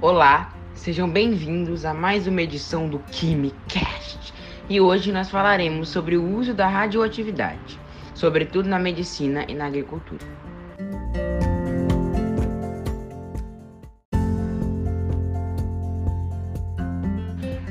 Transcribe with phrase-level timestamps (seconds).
[0.00, 4.32] Olá, sejam bem-vindos a mais uma edição do KimiCast.
[4.68, 7.80] E hoje nós falaremos sobre o uso da radioatividade,
[8.14, 10.24] sobretudo na medicina e na agricultura.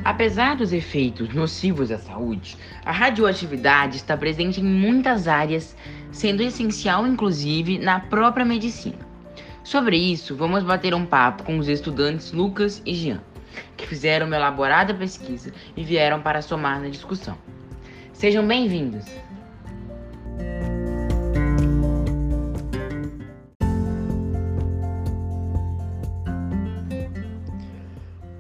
[0.03, 5.77] Apesar dos efeitos nocivos à saúde, a radioatividade está presente em muitas áreas,
[6.11, 9.06] sendo essencial inclusive na própria medicina.
[9.67, 13.21] Sobre isso, vamos bater um papo com os estudantes Lucas e Jean,
[13.75, 17.37] que fizeram uma elaborada pesquisa e vieram para somar na discussão.
[18.13, 19.03] Sejam bem-vindos!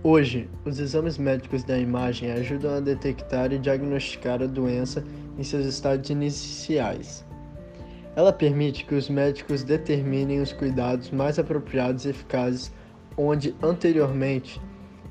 [0.01, 5.03] Hoje, os exames médicos da imagem ajudam a detectar e diagnosticar a doença
[5.37, 7.26] em seus estádios iniciais.
[8.17, 12.73] Ela permite que os médicos determinem os cuidados mais apropriados e eficazes
[13.15, 14.59] onde anteriormente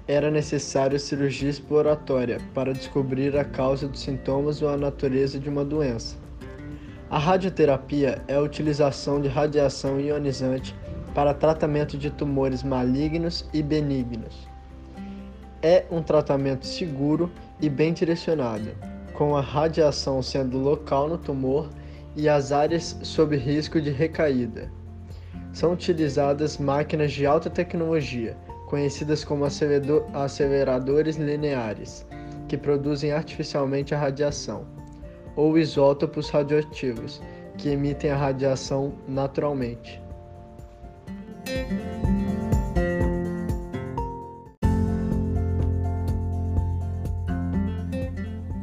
[0.09, 5.65] era necessária cirurgia exploratória para descobrir a causa dos sintomas ou a natureza de uma
[5.65, 6.17] doença.
[7.09, 10.75] A radioterapia é a utilização de radiação ionizante
[11.15, 14.49] para tratamento de tumores malignos e benignos.
[15.63, 18.71] É um tratamento seguro e bem direcionado,
[19.15, 21.69] com a radiação sendo local no tumor
[22.17, 24.73] e as áreas sob risco de recaída.
[25.53, 28.37] São utilizadas máquinas de alta tecnologia,
[28.67, 32.07] conhecidas como aceleradores lineares,
[32.49, 34.67] que produzem artificialmente a radiação,
[35.37, 37.23] ou isótopos radioativos,
[37.57, 40.03] que emitem a radiação naturalmente.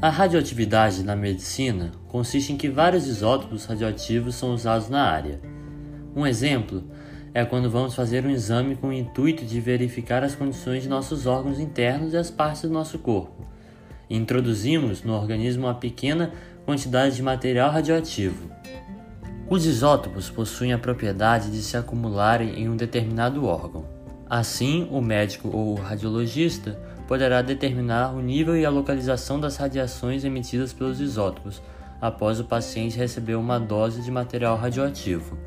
[0.04, 5.40] A radioatividade na medicina consiste em que vários isótopos radioativos são usados na área.
[6.14, 6.84] Um exemplo
[7.34, 11.26] é quando vamos fazer um exame com o intuito de verificar as condições de nossos
[11.26, 13.48] órgãos internos e as partes do nosso corpo.
[14.10, 16.34] introduzimos no organismo uma pequena
[16.66, 18.52] quantidade de material radioativo.
[19.50, 23.86] Os isótopos possuem a propriedade de se acumularem em um determinado órgão.
[24.30, 26.78] Assim, o médico ou o radiologista
[27.14, 31.62] poderá determinar o nível e a localização das radiações emitidas pelos isótopos
[32.02, 35.38] após o paciente receber uma dose de material radioativo.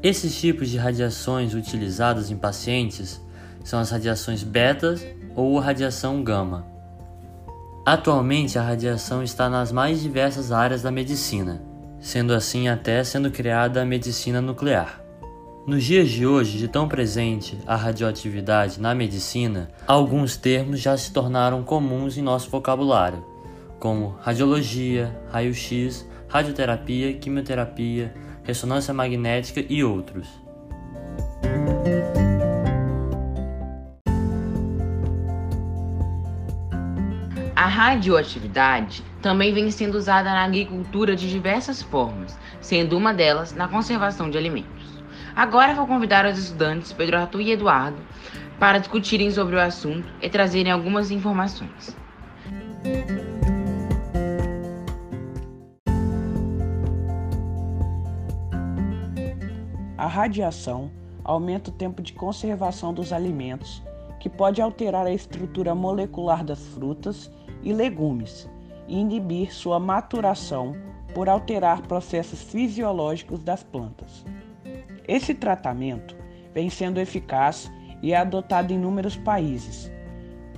[0.00, 3.20] Esses tipos de radiações utilizadas em pacientes
[3.64, 4.94] são as radiações beta
[5.34, 6.64] ou radiação gama.
[7.84, 11.60] Atualmente, a radiação está nas mais diversas áreas da medicina,
[11.98, 15.01] sendo assim até sendo criada a medicina nuclear.
[15.64, 21.12] Nos dias de hoje, de tão presente a radioatividade na medicina, alguns termos já se
[21.12, 23.24] tornaram comuns em nosso vocabulário,
[23.78, 28.12] como radiologia, raio-x, radioterapia, quimioterapia,
[28.42, 30.26] ressonância magnética e outros.
[37.54, 43.68] A radioatividade também vem sendo usada na agricultura de diversas formas, sendo uma delas na
[43.68, 44.81] conservação de alimentos.
[45.34, 47.96] Agora vou convidar os estudantes Pedro Arthur e Eduardo
[48.58, 51.96] para discutirem sobre o assunto e trazerem algumas informações.
[59.96, 60.90] A radiação
[61.24, 63.82] aumenta o tempo de conservação dos alimentos,
[64.20, 67.30] que pode alterar a estrutura molecular das frutas
[67.62, 68.50] e legumes
[68.86, 70.76] e inibir sua maturação
[71.14, 74.24] por alterar processos fisiológicos das plantas.
[75.12, 76.16] Esse tratamento
[76.54, 77.70] vem sendo eficaz
[78.02, 79.92] e é adotado em inúmeros países,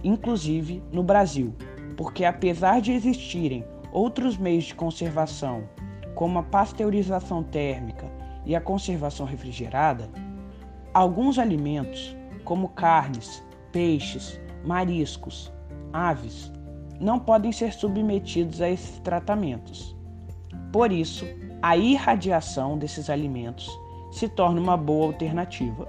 [0.04, 1.52] inclusive no Brasil,
[1.96, 5.68] porque apesar de existirem outros meios de conservação,
[6.14, 8.08] como a pasteurização térmica
[8.46, 10.08] e a conservação refrigerada,
[10.92, 13.42] alguns alimentos, como carnes,
[13.72, 15.52] peixes, mariscos,
[15.92, 16.52] aves,
[17.00, 19.96] não podem ser submetidos a esses tratamentos.
[20.72, 21.26] Por isso,
[21.60, 23.68] a irradiação desses alimentos
[24.14, 25.88] se torna uma boa alternativa.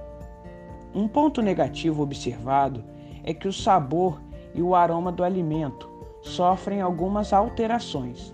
[0.96, 2.84] Um ponto negativo observado
[3.24, 4.20] é que o sabor
[4.56, 5.88] e o aroma do alimento
[6.24, 8.34] sofrem algumas alterações.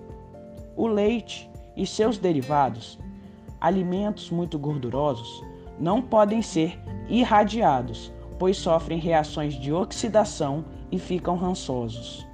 [0.77, 2.97] O leite e seus derivados,
[3.59, 5.43] alimentos muito gordurosos,
[5.77, 6.79] não podem ser
[7.09, 12.25] irradiados, pois sofrem reações de oxidação e ficam rançosos.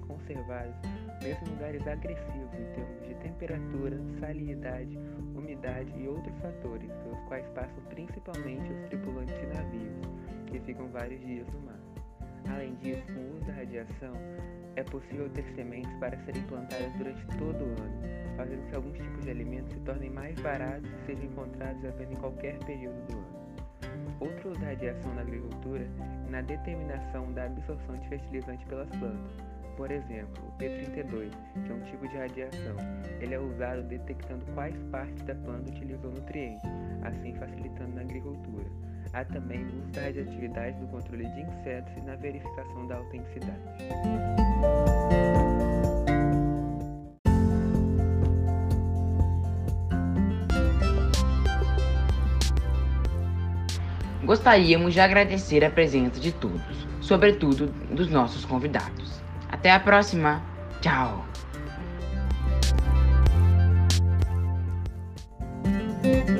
[0.00, 0.74] Conservados,
[1.22, 4.98] mesmo em lugares agressivos em termos de temperatura, salinidade,
[5.34, 9.94] umidade e outros fatores, pelos quais passam principalmente os tripulantes de navios,
[10.46, 11.80] que ficam vários dias no mar.
[12.50, 14.14] Além disso, com o uso da radiação,
[14.76, 19.24] é possível ter sementes para serem plantadas durante todo o ano, fazendo que alguns tipos
[19.24, 23.38] de alimentos se tornem mais baratos e sejam encontrados apenas em qualquer período do ano.
[24.20, 25.82] Outro uso da radiação na agricultura
[26.26, 29.47] é na determinação da absorção de fertilizante pelas plantas.
[29.78, 31.30] Por exemplo, o P32,
[31.64, 32.76] que é um tipo de radiação,
[33.20, 36.68] ele é usado detectando quais partes da planta utilizou nutrientes,
[37.04, 38.64] assim facilitando na agricultura.
[39.12, 43.60] Há também o uso da radioatividade no controle de insetos e na verificação da autenticidade.
[54.24, 59.27] Gostaríamos de agradecer a presença de todos, sobretudo dos nossos convidados.
[59.58, 60.40] Até a próxima.
[60.80, 61.24] Tchau.
[66.00, 66.37] thank you